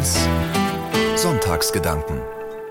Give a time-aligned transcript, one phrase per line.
[0.00, 0.16] 1
[1.16, 2.22] Sonntagsgedanken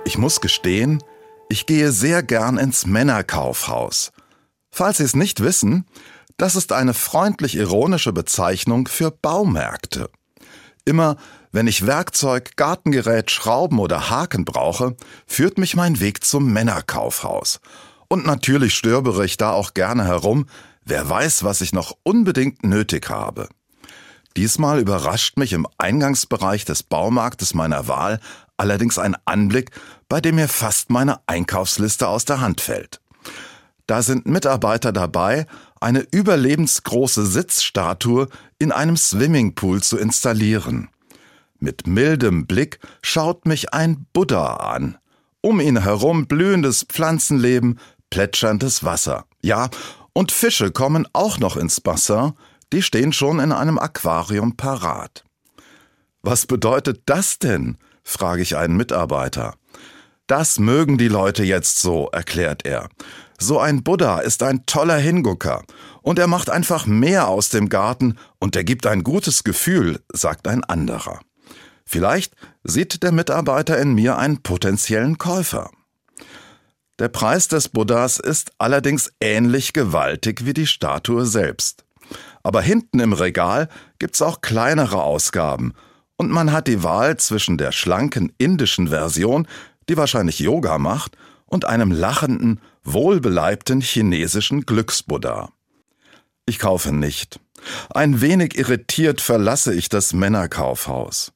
[0.03, 1.03] Ich muss gestehen,
[1.47, 4.11] ich gehe sehr gern ins Männerkaufhaus.
[4.71, 5.85] Falls Sie es nicht wissen,
[6.37, 10.09] das ist eine freundlich ironische Bezeichnung für Baumärkte.
[10.85, 11.17] Immer
[11.51, 14.95] wenn ich Werkzeug, Gartengerät, Schrauben oder Haken brauche,
[15.27, 17.59] führt mich mein Weg zum Männerkaufhaus.
[18.07, 20.47] Und natürlich stöbere ich da auch gerne herum,
[20.83, 23.49] wer weiß, was ich noch unbedingt nötig habe.
[24.37, 28.19] Diesmal überrascht mich im Eingangsbereich des Baumarktes meiner Wahl
[28.59, 29.71] allerdings ein Anblick,
[30.09, 32.99] bei dem mir fast meine Einkaufsliste aus der Hand fällt.
[33.87, 35.47] Da sind Mitarbeiter dabei,
[35.79, 38.27] eine überlebensgroße Sitzstatue
[38.59, 40.89] in einem Swimmingpool zu installieren.
[41.59, 44.97] Mit mildem Blick schaut mich ein Buddha an.
[45.41, 49.25] Um ihn herum blühendes Pflanzenleben, plätscherndes Wasser.
[49.41, 49.69] Ja,
[50.13, 52.33] und Fische kommen auch noch ins Bassin,
[52.73, 55.23] die stehen schon in einem Aquarium parat.
[56.21, 57.77] Was bedeutet das denn?
[58.03, 59.55] frage ich einen Mitarbeiter.
[60.27, 62.89] Das mögen die Leute jetzt so, erklärt er.
[63.39, 65.63] So ein Buddha ist ein toller Hingucker
[66.01, 70.47] und er macht einfach mehr aus dem Garten und er gibt ein gutes Gefühl, sagt
[70.47, 71.19] ein anderer.
[71.85, 75.71] Vielleicht sieht der Mitarbeiter in mir einen potenziellen Käufer.
[76.99, 81.85] Der Preis des Buddhas ist allerdings ähnlich gewaltig wie die Statue selbst.
[82.49, 83.69] Aber hinten im Regal
[83.99, 85.75] gibt's auch kleinere Ausgaben
[86.17, 89.47] und man hat die Wahl zwischen der schlanken indischen Version,
[89.87, 95.51] die wahrscheinlich Yoga macht, und einem lachenden, wohlbeleibten chinesischen Glücksbuddha.
[96.47, 97.39] Ich kaufe nicht.
[97.93, 101.31] Ein wenig irritiert verlasse ich das Männerkaufhaus.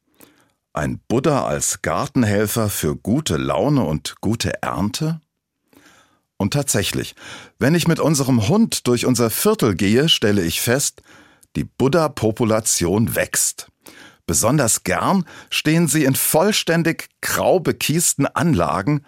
[0.74, 5.22] Ein Buddha als Gartenhelfer für gute Laune und gute Ernte?
[6.44, 7.16] Und tatsächlich,
[7.58, 11.02] wenn ich mit unserem Hund durch unser Viertel gehe, stelle ich fest,
[11.56, 13.70] die Buddha-Population wächst.
[14.26, 19.06] Besonders gern stehen sie in vollständig grau bekiesten Anlagen,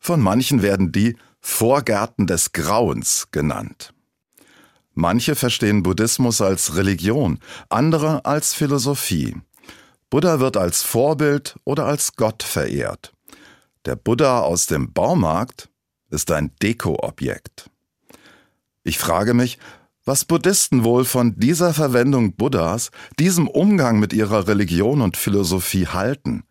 [0.00, 3.94] von manchen werden die Vorgärten des Grauens genannt.
[4.92, 7.38] Manche verstehen Buddhismus als Religion,
[7.68, 9.36] andere als Philosophie.
[10.10, 13.12] Buddha wird als Vorbild oder als Gott verehrt.
[13.84, 15.68] Der Buddha aus dem Baumarkt
[16.12, 17.70] ist ein Dekoobjekt.
[18.84, 19.58] Ich frage mich,
[20.04, 26.44] was Buddhisten wohl von dieser Verwendung Buddhas, diesem Umgang mit ihrer Religion und Philosophie halten.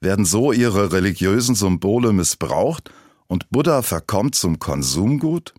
[0.00, 2.90] Werden so ihre religiösen Symbole missbraucht
[3.26, 5.54] und Buddha verkommt zum Konsumgut?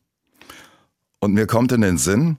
[1.19, 2.37] Und mir kommt in den Sinn,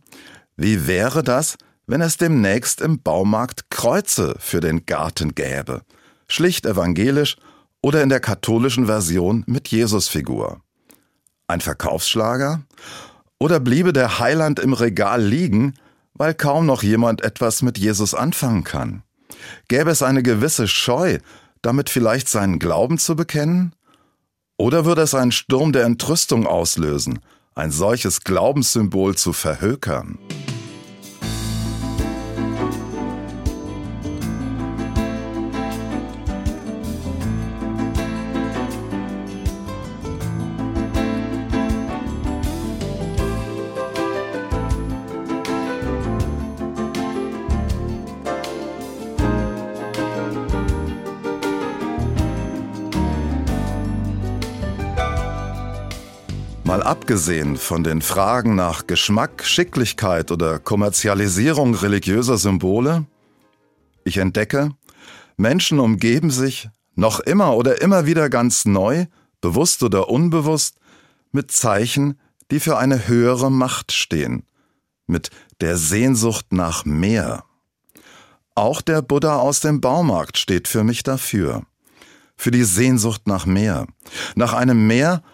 [0.57, 1.57] wie wäre das,
[1.87, 5.83] wenn es demnächst im Baumarkt Kreuze für den Garten gäbe,
[6.29, 7.37] schlicht evangelisch
[7.83, 10.61] oder in der katholischen Version mit Jesusfigur.
[11.51, 12.63] Ein Verkaufsschlager?
[13.41, 15.75] Oder bliebe der Heiland im Regal liegen,
[16.15, 19.03] weil kaum noch jemand etwas mit Jesus anfangen kann?
[19.67, 21.19] Gäbe es eine gewisse Scheu,
[21.61, 23.75] damit vielleicht seinen Glauben zu bekennen?
[24.59, 27.19] Oder würde es einen Sturm der Entrüstung auslösen,
[27.57, 30.21] ein solches Glaubenssymbol zu verhökern?
[56.71, 63.07] Mal abgesehen von den Fragen nach Geschmack, Schicklichkeit oder Kommerzialisierung religiöser Symbole,
[64.05, 64.71] ich entdecke,
[65.37, 69.07] Menschen umgeben sich noch immer oder immer wieder ganz neu,
[69.41, 70.77] bewusst oder unbewusst,
[71.33, 72.21] mit Zeichen,
[72.53, 74.45] die für eine höhere Macht stehen,
[75.09, 75.31] mit
[75.61, 77.43] der Sehnsucht nach mehr.
[78.55, 81.65] Auch der Buddha aus dem Baumarkt steht für mich dafür,
[82.37, 83.89] für die Sehnsucht nach mehr,
[84.37, 85.25] nach einem Meer,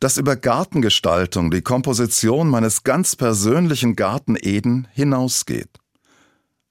[0.00, 5.70] das über Gartengestaltung, die Komposition meines ganz persönlichen Garten Eden hinausgeht.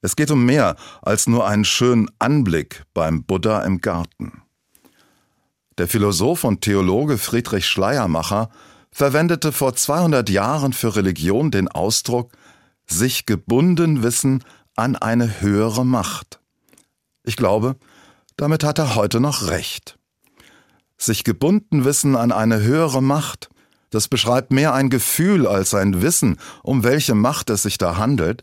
[0.00, 4.42] Es geht um mehr als nur einen schönen Anblick beim Buddha im Garten.
[5.78, 8.50] Der Philosoph und Theologe Friedrich Schleiermacher
[8.92, 12.32] verwendete vor 200 Jahren für Religion den Ausdruck
[12.86, 14.44] sich gebunden wissen
[14.76, 16.40] an eine höhere Macht.
[17.24, 17.76] Ich glaube,
[18.36, 19.98] damit hat er heute noch recht.
[20.98, 23.48] Sich gebunden wissen an eine höhere Macht,
[23.90, 28.42] das beschreibt mehr ein Gefühl als ein Wissen, um welche Macht es sich da handelt,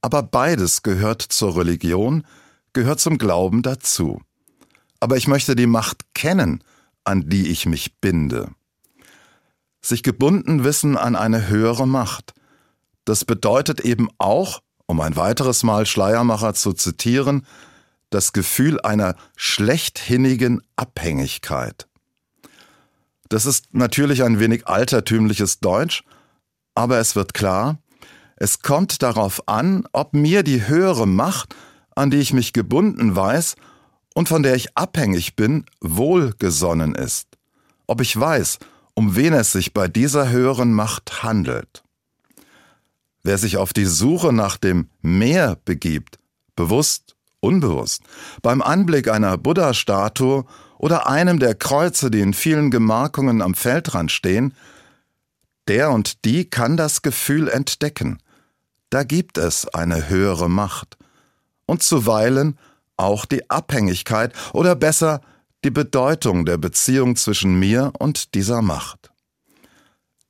[0.00, 2.26] aber beides gehört zur Religion,
[2.72, 4.20] gehört zum Glauben dazu.
[5.00, 6.62] Aber ich möchte die Macht kennen,
[7.04, 8.50] an die ich mich binde.
[9.80, 12.34] Sich gebunden wissen an eine höhere Macht.
[13.04, 17.46] Das bedeutet eben auch, um ein weiteres Mal Schleiermacher zu zitieren,
[18.10, 21.88] das Gefühl einer schlechthinnigen Abhängigkeit.
[23.32, 26.04] Das ist natürlich ein wenig altertümliches Deutsch,
[26.74, 27.78] aber es wird klar,
[28.36, 31.56] es kommt darauf an, ob mir die höhere Macht,
[31.96, 33.56] an die ich mich gebunden weiß
[34.12, 37.26] und von der ich abhängig bin, wohlgesonnen ist,
[37.86, 38.58] ob ich weiß,
[38.92, 41.84] um wen es sich bei dieser höheren Macht handelt.
[43.22, 46.18] Wer sich auf die Suche nach dem Meer begibt,
[46.54, 48.02] bewusst, unbewusst,
[48.42, 50.44] beim Anblick einer Buddha-Statue
[50.82, 54.52] oder einem der Kreuze, die in vielen Gemarkungen am Feldrand stehen,
[55.68, 58.18] der und die kann das Gefühl entdecken.
[58.90, 60.98] Da gibt es eine höhere Macht.
[61.66, 62.58] Und zuweilen
[62.96, 65.20] auch die Abhängigkeit oder besser
[65.64, 69.12] die Bedeutung der Beziehung zwischen mir und dieser Macht.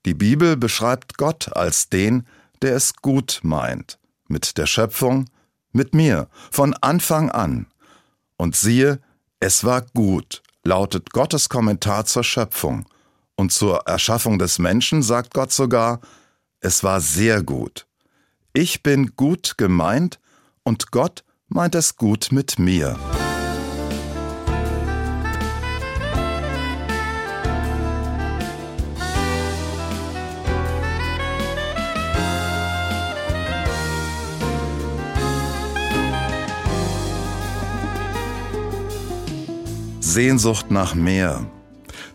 [0.04, 2.26] Die Bibel beschreibt Gott als den,
[2.60, 3.98] der es gut meint,
[4.28, 5.30] mit der Schöpfung,
[5.72, 7.68] mit mir, von Anfang an.
[8.36, 9.00] Und siehe,
[9.42, 12.86] es war gut, lautet Gottes Kommentar zur Schöpfung.
[13.34, 16.00] Und zur Erschaffung des Menschen sagt Gott sogar,
[16.60, 17.88] es war sehr gut.
[18.52, 20.20] Ich bin gut gemeint
[20.62, 22.96] und Gott meint es gut mit mir.
[40.12, 41.50] Sehnsucht nach Meer.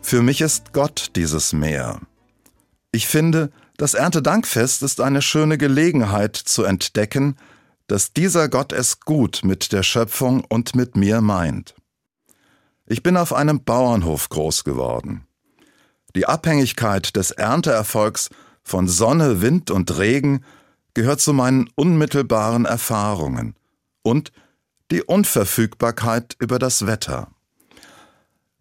[0.04, 2.00] Für mich ist Gott dieses Meer.
[2.92, 7.38] Ich finde, das Erntedankfest ist eine schöne Gelegenheit zu entdecken,
[7.88, 11.74] dass dieser Gott es gut mit der Schöpfung und mit mir meint.
[12.86, 15.26] Ich bin auf einem Bauernhof groß geworden.
[16.16, 18.30] Die Abhängigkeit des Ernteerfolgs
[18.62, 20.46] von Sonne, Wind und Regen
[20.94, 23.56] gehört zu meinen unmittelbaren Erfahrungen
[24.04, 24.32] und
[24.92, 27.32] die Unverfügbarkeit über das Wetter.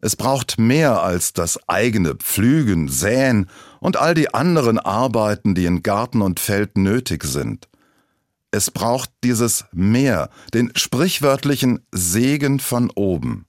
[0.01, 3.49] Es braucht mehr als das eigene Pflügen, Säen
[3.81, 7.69] und all die anderen Arbeiten, die in Garten und Feld nötig sind.
[8.51, 13.47] Es braucht dieses Mehr, den sprichwörtlichen Segen von oben.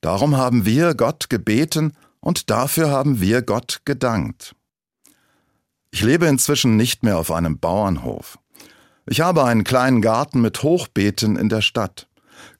[0.00, 4.54] Darum haben wir Gott gebeten und dafür haben wir Gott gedankt.
[5.90, 8.38] Ich lebe inzwischen nicht mehr auf einem Bauernhof.
[9.06, 12.08] Ich habe einen kleinen Garten mit Hochbeeten in der Stadt.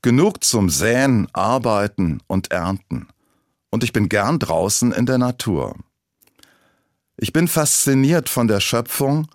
[0.02, 3.08] Genug zum Säen, Arbeiten und Ernten.
[3.70, 5.76] Und ich bin gern draußen in der Natur.
[7.16, 9.28] Ich bin fasziniert von der Schöpfung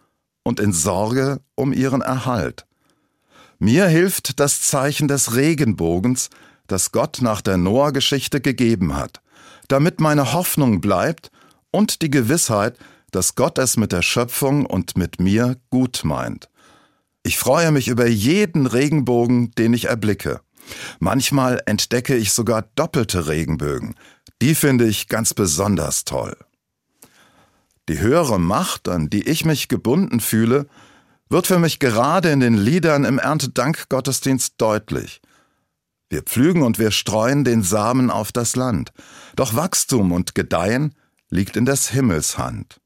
[0.43, 2.65] und in Sorge um ihren Erhalt.
[3.59, 6.29] Mir hilft das Zeichen des Regenbogens,
[6.67, 9.21] das Gott nach der Noah-Geschichte gegeben hat,
[9.67, 11.31] damit meine Hoffnung bleibt
[11.71, 12.77] und die Gewissheit,
[13.11, 16.49] dass Gott es mit der Schöpfung und mit mir gut meint.
[17.23, 20.41] Ich freue mich über jeden Regenbogen, den ich erblicke.
[20.99, 23.95] Manchmal entdecke ich sogar doppelte Regenbögen.
[24.41, 26.35] Die finde ich ganz besonders toll.
[27.89, 30.67] Die höhere Macht, an die ich mich gebunden fühle,
[31.29, 35.21] wird für mich gerade in den Liedern im Erntedankgottesdienst deutlich.
[36.09, 38.91] Wir pflügen und wir streuen den Samen auf das Land,
[39.35, 40.93] doch Wachstum und Gedeihen
[41.29, 42.81] liegt in des Himmels Hand.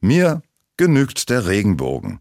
[0.00, 0.42] Mir
[0.76, 2.20] genügt der Regenbogen.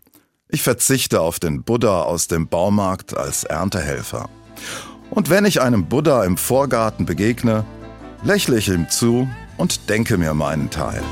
[0.55, 4.29] Ich verzichte auf den Buddha aus dem Baumarkt als Erntehelfer.
[5.09, 7.65] Und wenn ich einem Buddha im Vorgarten begegne,
[8.23, 11.03] lächle ich ihm zu und denke mir meinen Teil.